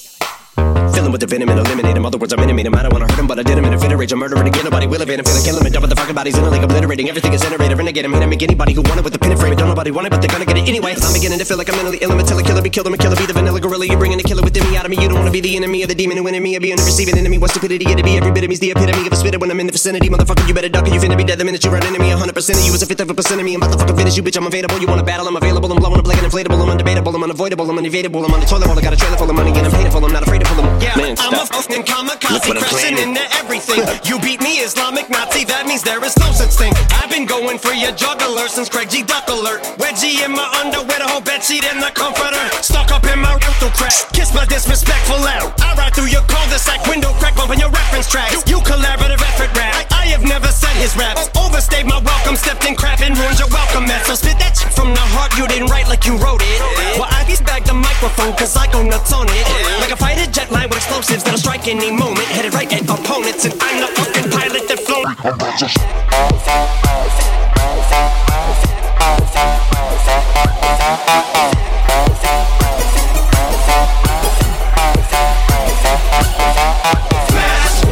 [1.12, 2.06] With the venom and eliminate him.
[2.06, 2.74] Other words, I'm intimate him.
[2.74, 4.12] I don't wanna hurt him, but I did him in a fit of rage.
[4.12, 4.64] I'm murdering again.
[4.64, 5.26] Nobody will evade him.
[5.26, 7.10] Feeling kill him and dump the fucking bodies in a lake, obliterating.
[7.10, 7.76] Everything is iterator.
[7.76, 8.14] Renegade him.
[8.14, 8.30] Hit him.
[8.30, 9.54] Make anybody who want it with the pin and frame.
[9.54, 10.96] Don't nobody want it, but they're gonna get it anyway.
[10.96, 12.12] I'm beginning to feel like I'm mentally ill.
[12.12, 12.86] I'm a killer be killed.
[12.86, 13.16] I'm a killer.
[13.16, 13.84] Be the vanilla gorilla.
[13.84, 14.96] You're bringing the killer within me out of me.
[15.02, 16.56] You don't wanna be the enemy of the demon who in me.
[16.56, 17.36] Or be in the receiving enemy.
[17.36, 18.16] What stupidity it'd be.
[18.16, 20.08] Every bit of me's the epitome of a spitter when I'm in the vicinity.
[20.08, 22.08] Motherfucker, you better duck or you finna be dead the minute you run into me.
[22.08, 23.52] 100% of you is a fifth of a percent of me.
[23.52, 24.38] I'm about finish you, bitch.
[24.38, 24.80] I'm available.
[24.80, 25.28] You wanna battle?
[25.28, 25.70] I'm available.
[25.70, 26.56] I'm blowing up like an inflatable.
[26.56, 27.12] I'm undebatable.
[27.14, 27.68] I'm unavoidable.
[27.68, 28.24] I'm unevadable.
[28.24, 28.78] I'm on the toilet bowl.
[28.78, 29.92] I got a trailer full of money and I'm paid.
[29.92, 30.80] I'm not afraid to pull them.
[30.80, 33.82] Yeah, I'm a fucking kamikaze Look what I'm crashing into everything.
[34.08, 35.44] you beat me, Islamic Nazi.
[35.44, 36.72] That means there is no such thing.
[36.94, 39.02] I've been going for your juggler since Craig G.
[39.02, 39.66] Duck alert.
[39.82, 42.38] Wedgie in my underwear, the whole bedsheet in the comforter.
[42.62, 43.94] Stuck up in my rental crack.
[44.14, 45.58] Kiss my disrespectful out.
[45.58, 48.38] I ride through your cul-de-sac window crack, bumping your reference tracks.
[48.46, 49.74] You you collaborative effort rap.
[49.90, 51.32] I, I have never said his raps.
[51.34, 54.04] Overstayed my welcome, stepped in crap and ruined your welcome mat.
[54.04, 55.32] So spit that shit from the heart.
[55.40, 56.60] You didn't write like you wrote it.
[57.00, 59.44] Well, I just bagged the microphone cause I go nuts on it.
[59.80, 62.26] Like a fighter jet line with explosives that'll strike any moment.
[62.28, 65.02] Headed right at opponents, and I'm the fucking pilot that flow.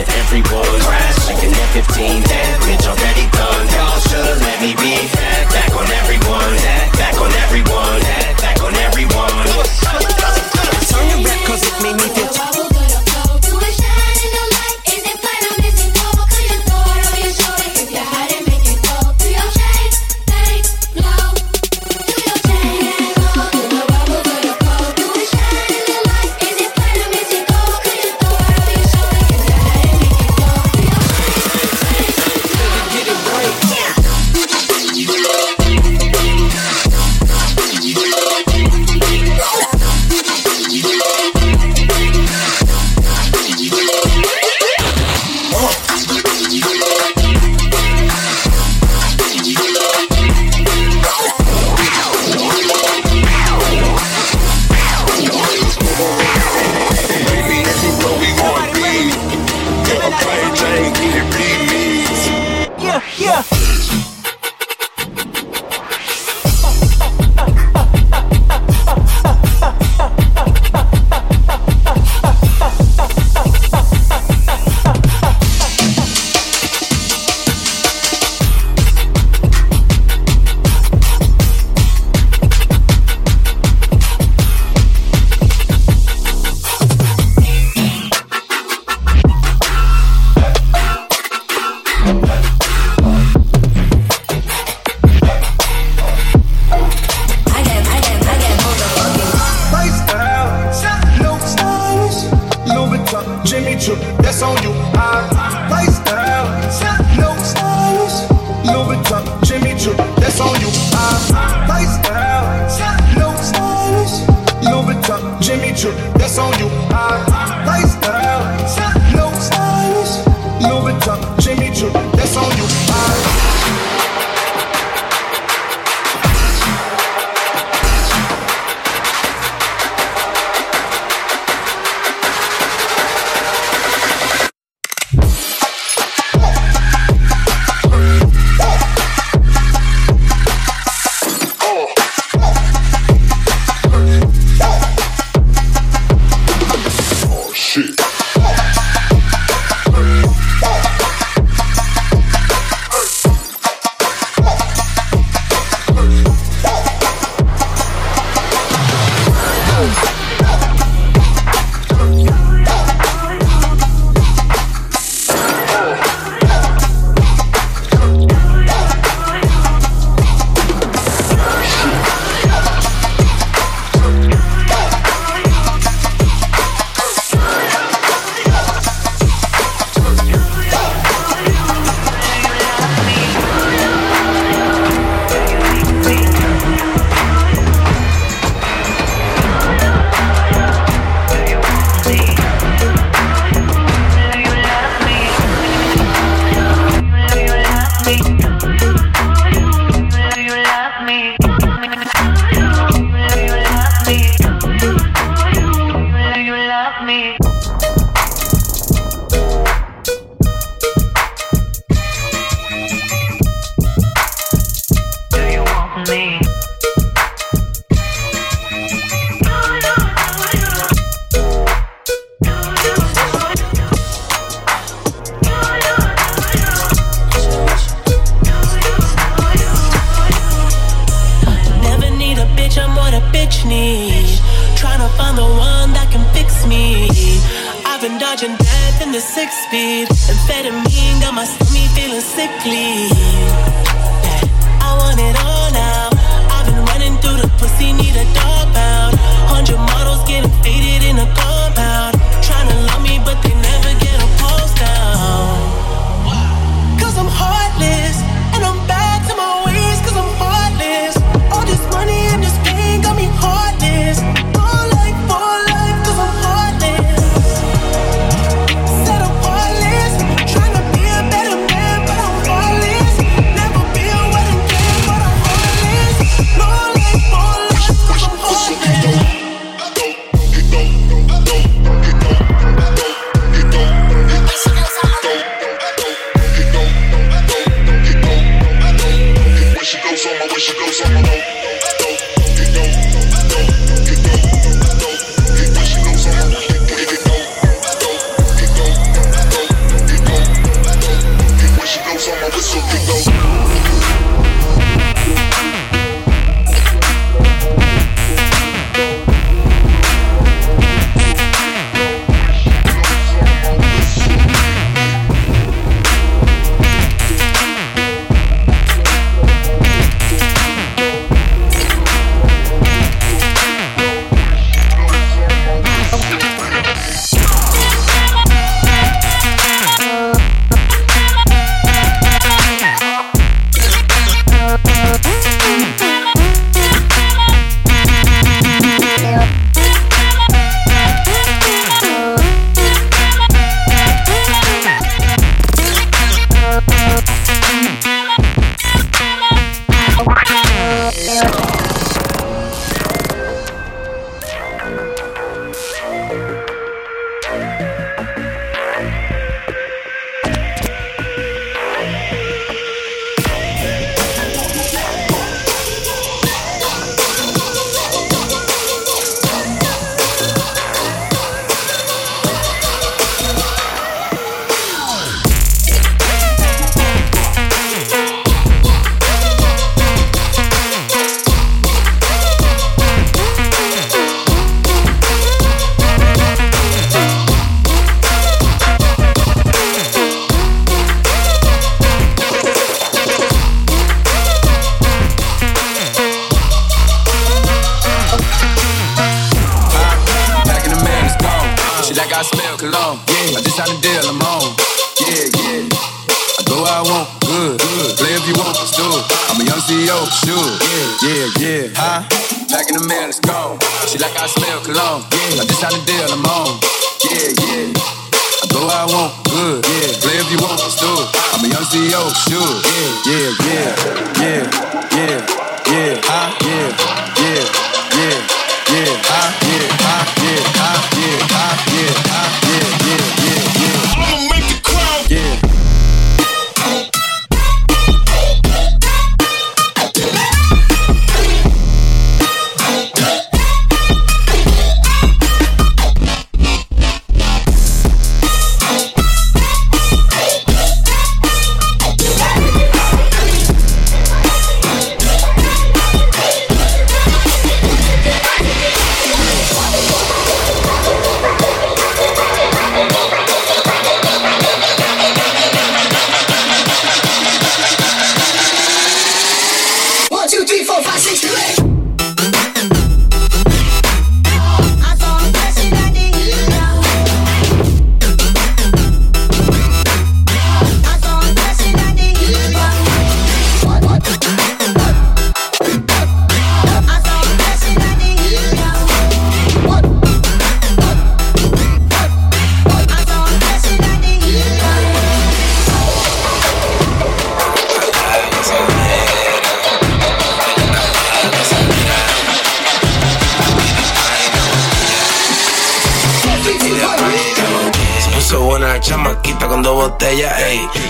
[0.00, 0.80] If everyone
[1.26, 3.19] thinking that 15 damage already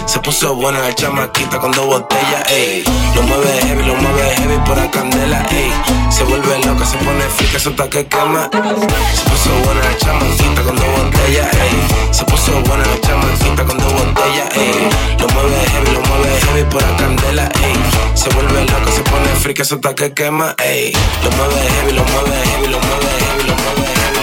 [0.06, 2.82] Se puso buena la chamaquita con dos botellas, ey.
[3.14, 5.70] Lo mueve heavy, lo mueve heavy por la candela, ey.
[6.10, 8.48] Se vuelve loca, se pone frica, suelta que quema.
[8.50, 12.10] Se puso buena la chamaquita con dos botellas, ey.
[12.10, 14.88] Se puso buena la chamaquita con dos botellas, ey.
[15.18, 17.76] Lo mueve heavy, lo mueve heavy por la candela, ey.
[18.14, 20.92] Se vuelve loca, se pone frica, suelta que quema, ey.
[21.22, 24.20] Lo mueve heavy, lo mueve heavy, lo mueve heavy, lo mueve heavy.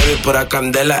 [0.00, 1.00] Heavy por la candela.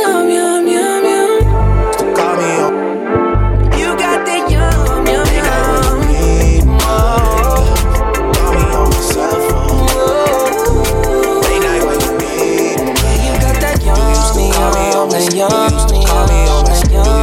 [15.21, 17.21] that yum, yum, that yum,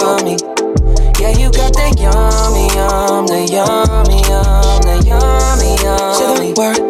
[0.00, 0.36] yummy.
[1.20, 5.40] Yeah, you got that yummy, yum, that yummy, yum, that yum
[5.84, 6.52] yummy.
[6.54, 6.89] Word on my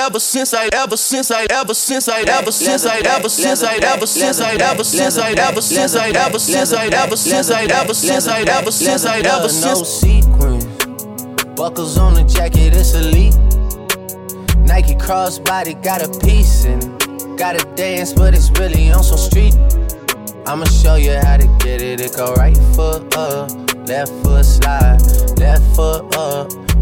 [0.00, 3.76] Ever since I, ever since I, ever since I, ever since I, ever since I,
[3.76, 7.64] ever since I, ever since I, ever since I, ever since I, ever since I,
[7.64, 9.78] ever since I, ever since I, ever since.
[9.78, 10.64] No sequence,
[11.54, 13.36] buckles on the jacket, it's elite.
[14.66, 16.80] Nike crossbody got a piece and
[17.38, 19.54] gotta dance, but it's really on some street.
[20.46, 22.00] I'ma show you how to get it.
[22.00, 23.50] It go right foot up,
[23.86, 25.02] left foot slide,
[25.38, 26.69] left foot up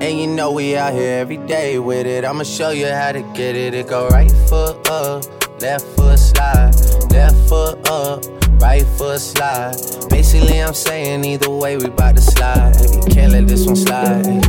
[0.00, 2.24] And you know we out here every day with it.
[2.24, 3.74] I'ma show you how to get it.
[3.74, 5.24] It go right foot up,
[5.60, 6.72] left foot slide,
[7.10, 8.24] left foot up,
[8.60, 9.74] right foot slide.
[10.08, 12.76] Basically, I'm saying either way, we bout to slide.
[13.10, 14.24] Can't let this one slide.
[14.24, 14.40] Hey.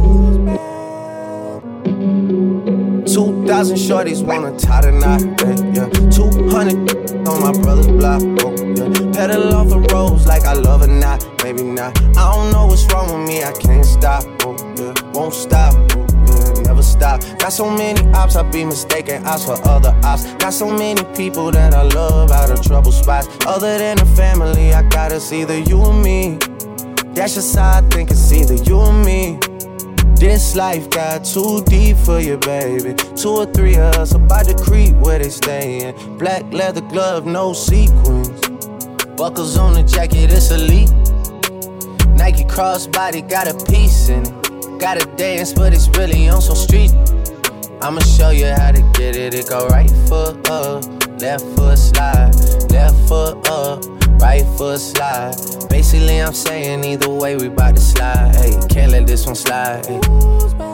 [3.11, 5.21] 2,000 shorties wanna tie the knot,
[5.73, 5.89] yeah.
[6.11, 9.11] 200 on my brother's block, oh, yeah.
[9.11, 11.97] Pedal off the roads like I love it, not, maybe not.
[12.17, 14.93] I don't know what's wrong with me, I can't stop, oh, yeah.
[15.13, 16.61] Won't stop, oh, yeah.
[16.63, 17.21] Never stop.
[17.39, 20.25] Got so many ops, I be mistaken ops for other ops.
[20.35, 23.27] Got so many people that I love out of trouble spots.
[23.45, 26.37] Other than the family, I got it's either you or me.
[27.13, 29.39] That's just how I think it's either you or me.
[30.15, 32.93] This life got too deep for you, baby.
[33.15, 36.17] Two or three of us about to creep where they stayin'.
[36.17, 38.29] Black leather glove, no sequins.
[39.15, 40.91] Buckles on the jacket, it's elite.
[42.19, 44.79] Nike crossbody got a piece in it.
[44.79, 46.91] Gotta dance, but it's really on some street.
[47.81, 49.33] I'ma show you how to get it.
[49.33, 50.83] It go right foot up,
[51.19, 52.35] left foot slide,
[52.69, 55.35] left foot up right foot slide.
[55.69, 58.35] Basically, I'm saying either way, we bout to slide.
[58.35, 59.85] Hey, can't let this one slide.
[59.85, 60.68] Hey.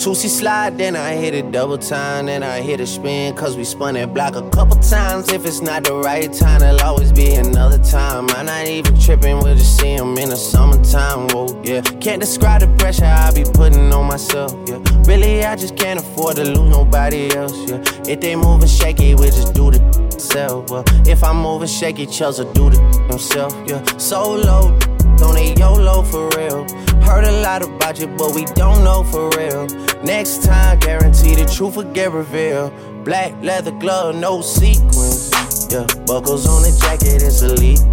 [0.00, 3.64] Tootsie slide, then I hit it double time, then I hit a spin, cause we
[3.64, 5.30] spun that block a couple times.
[5.30, 8.30] If it's not the right time, there'll always be another time.
[8.30, 11.28] I'm not even tripping, we'll just see him in the summertime.
[11.28, 11.82] Whoa, yeah.
[12.00, 14.80] Can't describe the pressure I be putting on myself, yeah.
[15.04, 17.82] Really, I just can't afford to lose nobody else, yeah.
[18.08, 19.80] If they moving shaky, we just do the
[20.18, 20.70] self.
[20.70, 22.80] Well, if I'm moving shaky, Chelsea do the
[23.10, 23.84] himself, yeah.
[23.98, 24.78] Solo,
[25.20, 26.66] don't they YOLO for real.
[27.04, 29.66] Heard a lot about you, but we don't know for real.
[30.02, 32.72] Next time, guarantee the truth will get revealed.
[33.04, 35.30] Black leather glove, no sequins.
[35.70, 37.84] Yeah, buckles on the jacket, it's elite.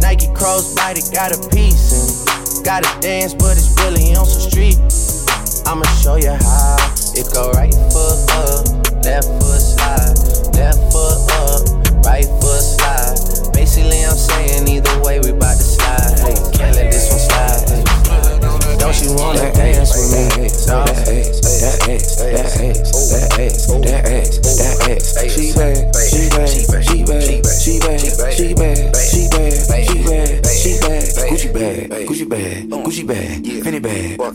[0.00, 4.78] Nike crossbody got a piece and gotta dance, but it's really on some street.
[5.66, 6.76] I'ma show you how
[7.16, 10.14] it go right foot up, left foot slide,
[10.54, 13.52] left foot up, right foot slide.
[13.52, 15.73] Basically, I'm saying either way, we bout to.
[16.24, 17.68] Hey, can't let this one slide.
[17.68, 17.84] Hey.
[18.80, 20.48] Don't you wanna dance with me?
[20.64, 23.53] That ass, that ass, that ass, that ass,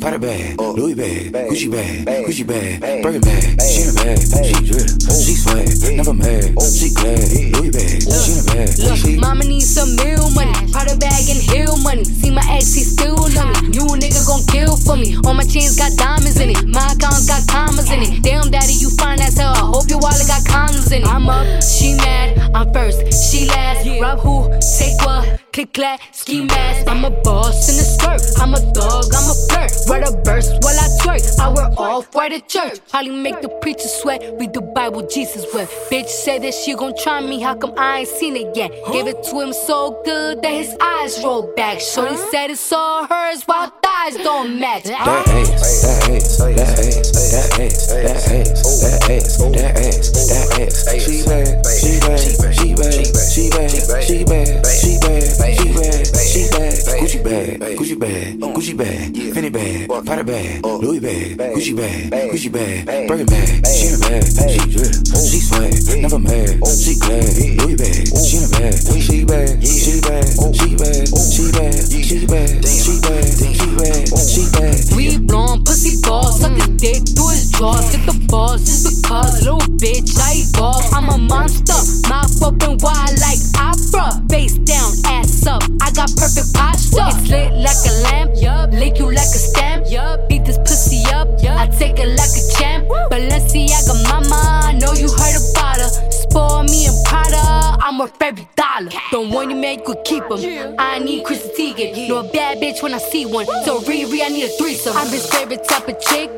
[0.10, 3.62] Prada bag, Louis bag, Gucci bag, Gucci bag, Birkin bag.
[3.62, 7.30] She in a bag, she drip, she swag, never mad, she glad.
[7.54, 9.14] Louis bag, she in a bag, she.
[9.14, 12.04] Look, mama needs some meal money, Prada bag and heel money.
[12.06, 13.70] See my ex, he still love me.
[13.70, 15.16] You a nigga gon' kill for me.
[15.28, 18.24] All my chains got diamonds in it, my accounts got commas in it.
[18.24, 19.54] Damn, daddy, you fine as hell.
[19.54, 21.08] I hope your wallet got condoms in it.
[21.08, 23.86] I'm up, she mad, I'm first, she last.
[24.02, 25.39] Rob who, take what?
[25.60, 26.88] Click clack, ski mask.
[26.88, 28.22] I'm a boss in a skirt.
[28.42, 29.72] I'm a dog, I'm a flirt.
[29.90, 31.38] Write the verse while I twerk.
[31.38, 32.80] I wear all white at church.
[32.94, 34.24] Holly make the preacher sweat.
[34.40, 35.70] Read the Bible, Jesus wept.
[35.92, 37.42] Bitch said that she gon' try me.
[37.42, 38.72] How come I ain't seen it yet?
[38.94, 41.82] Gave it to him so good that his eyes rolled back.
[41.82, 44.84] Shorty said it's all hers while thighs don't match.
[44.84, 48.48] That ass, that ass, that ass, that ass, that ass,
[48.80, 51.04] that ass, that ass, that ass.
[51.04, 52.20] She bad, she bad,
[52.56, 57.60] she bad, she bad, she bad, she bad, bag, cheap bag, cheap bag, Gucci bag,
[57.78, 63.26] Gucci bag, Gucci bag, Fanny bag, Prada bag, Louis bag, Gucci bag, Gucci bag, Birkin
[63.26, 64.94] bag, she in a bag, she drip,
[65.26, 67.26] she swag, never mad, she glad,
[67.60, 72.26] Louis bag, she in a bag, she bad, she bad, she bad, she bad, she
[72.28, 74.76] bad, she bad, she bad, she bad.
[74.96, 79.42] We blonde pussy balls, suck a dick through his jaws, get the balls just because,
[79.44, 80.86] little bitch, I evolve.
[80.94, 81.80] I'm a monster,
[82.10, 85.64] mouth open wide like opera, face down, ass up.
[85.82, 87.08] I got perfect posture.
[87.10, 88.72] It's lit like a lamp, yup.
[88.72, 90.28] Lick you like a stamp, yup.
[90.30, 91.60] Beat this pussy up, yup.
[91.60, 92.88] I take it like a champ.
[93.12, 95.90] Balenciaga mama, I know you heard about her.
[96.12, 98.90] Spoil me and Prada, I'm worth every dollar.
[99.12, 100.76] Don't want you man, you could keep him.
[100.78, 102.08] I need Chris Teigen.
[102.08, 103.46] Know a bad bitch when I see one.
[103.66, 104.96] So Riri, I need a threesome.
[104.96, 106.30] I'm his favorite type of chick.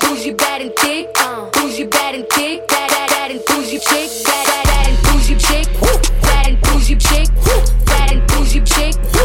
[0.00, 1.12] Bougie, bad and thick.
[1.52, 2.66] Bougie, bad and thick.
[2.68, 4.10] Bad, bad, bad and bougie chick.
[4.24, 4.77] Bad, bad, bad
[8.78, 9.17] chick.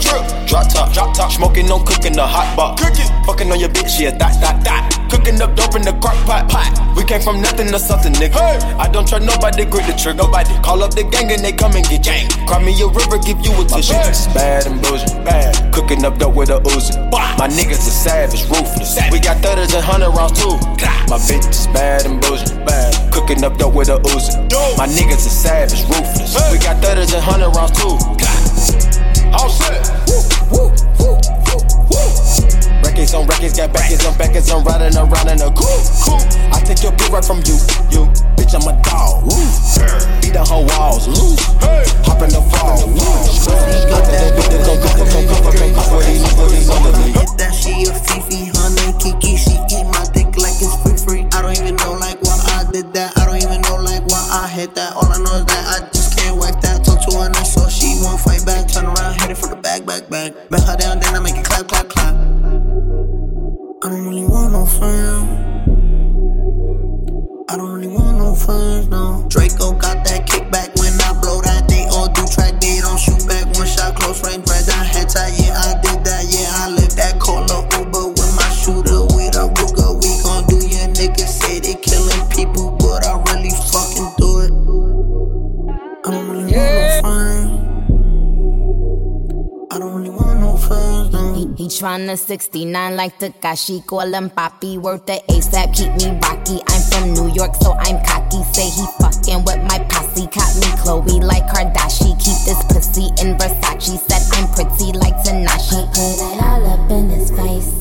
[0.00, 1.32] Drop top, drop top.
[1.32, 2.82] Smoking, no cooking, the hot box.
[2.82, 4.96] Cooking, fucking on your bitch, yeah, that, that, that.
[5.10, 6.70] Cooking up dope in the crock pot, pot.
[6.96, 8.34] We came from nothing to something, nigga.
[8.34, 8.58] Hey.
[8.78, 10.22] I don't trust nobody, grip the trigger.
[10.24, 12.28] Nobody call up the gang and they come and get gang.
[12.46, 13.94] Cry me a river, give you a tissue.
[14.06, 15.54] It's bad and bullshit, bad.
[15.72, 16.94] Cooking up dope with a Uzi.
[17.38, 18.98] My niggas are savage, ruthless.
[19.10, 20.56] We got thudders and hundred rounds too.
[21.06, 22.94] My bitch is bad and bullshit, bad.
[23.12, 24.34] Cooking up dope with a Uzi.
[24.78, 26.34] My niggas are savage, ruthless.
[26.50, 27.94] We got thudders and hundred rounds too.
[29.32, 29.82] All set.
[30.06, 30.22] Woo,
[30.52, 30.70] woo,
[31.00, 31.18] woo,
[31.48, 31.60] woo,
[31.90, 32.08] woo.
[32.84, 35.86] Records on records, got backers on backers, I'm riding around in a coupe.
[36.04, 36.20] Cool.
[36.52, 37.56] I take your bitch right from you,
[37.90, 38.06] you.
[38.36, 39.24] Bitch, I'm a dog.
[39.24, 39.36] Woo.
[40.22, 41.42] Beat the whole walls, loose.
[41.58, 41.84] Hey.
[42.06, 42.78] Hop in the fall.
[47.16, 51.26] Hit that she a Fifi, honey Kiki, she eat my dick like it's free free.
[51.32, 53.16] I don't even know like why I did that.
[53.18, 54.94] I don't even know like why I hit that.
[54.94, 55.25] All I know
[59.84, 60.48] back, back, back.
[60.48, 62.14] Bet her down, then I make it clap, clap, clap.
[62.14, 65.15] I don't really want no friends.
[90.06, 91.34] I want no friends, no.
[91.34, 96.62] He, he tryna 69 like Takashi, call him Papi, worth the ASAP, keep me rocky.
[96.68, 98.38] I'm from New York, so I'm cocky.
[98.54, 102.14] Say he fucking with my posse, caught me Chloe like Kardashian.
[102.22, 105.82] Keep this pussy in Versace, said I'm pretty like Tanashi.
[105.90, 107.72] Put it all up in his face.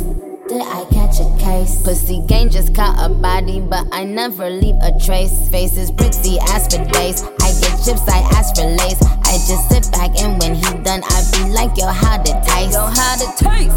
[0.50, 1.84] Did I catch a case?
[1.84, 5.48] Pussy gang just caught a body, but I never leave a trace.
[5.50, 7.22] Face is pretty as for days.
[7.22, 9.15] I get chips, I ask for lace.
[9.36, 12.72] I just sit back and when he done, I be like, yo, how it taste?
[12.72, 13.76] Yo, how it taste?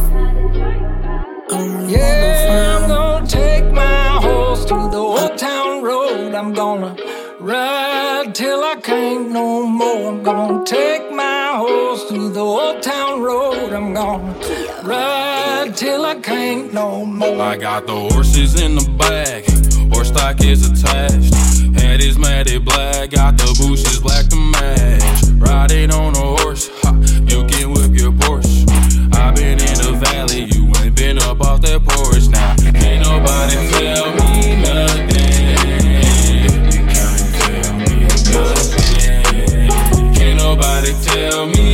[1.90, 6.32] Yeah, I'm gonna take my horse to the old town road.
[6.32, 6.94] I'm gonna
[7.40, 10.10] ride till I can't no more.
[10.10, 13.72] I'm gonna take my horse to the old town road.
[13.72, 14.32] I'm gonna
[14.84, 17.42] ride till I can't no more.
[17.42, 19.42] I got the horses in the back,
[19.92, 21.57] horse stock is attached.
[21.88, 25.02] Head is matted black, got the bushes black to match.
[25.38, 26.92] Riding on a horse, ha,
[27.24, 28.68] you can whip your Porsche.
[29.14, 32.54] i been in the valley, you ain't been up off that porch now.
[32.84, 35.08] Ain't nobody tell me nothing.
[36.92, 38.04] Can't tell me
[38.36, 39.70] nothing.
[40.14, 41.67] Can't nobody tell me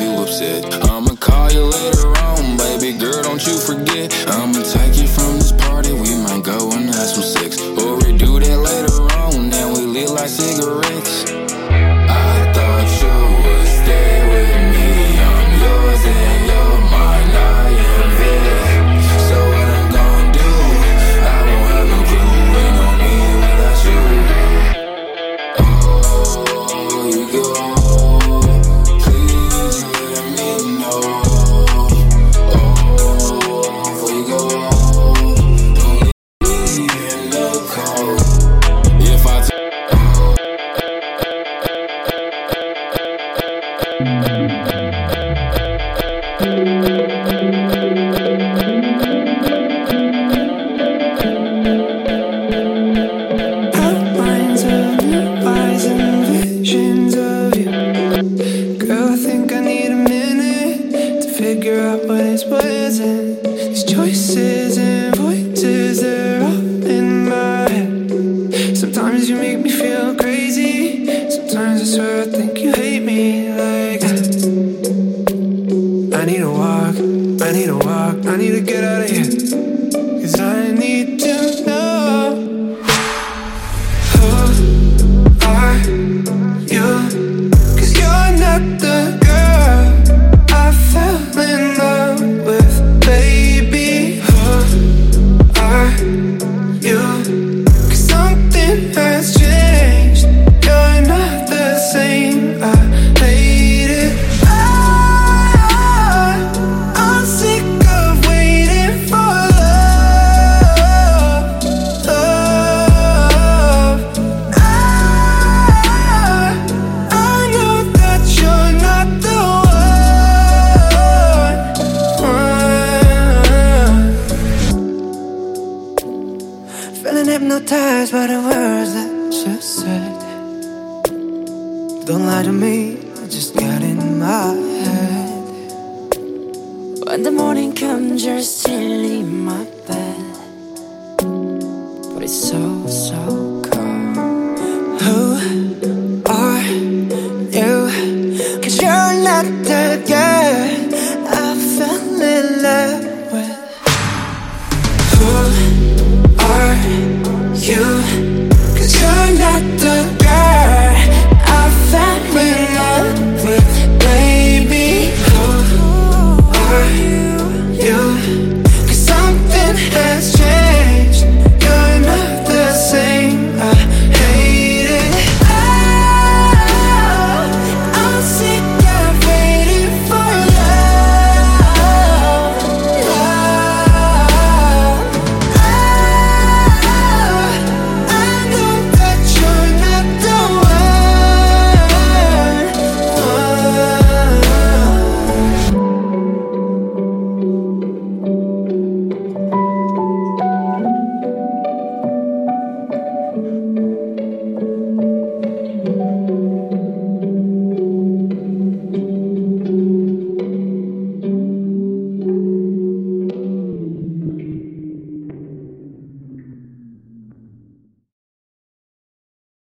[0.00, 0.64] you upset.
[0.84, 3.22] I'ma call you later on, baby girl.
[3.22, 4.12] Don't you forget.
[4.28, 5.92] I'ma take you from this party.
[5.92, 7.49] We might go and have some sex,